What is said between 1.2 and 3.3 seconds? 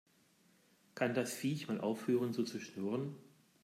Viech mal aufhören so zu schnurren?